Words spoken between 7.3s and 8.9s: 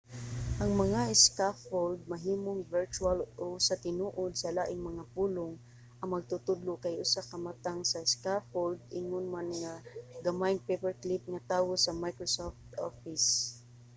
matang sa scaffold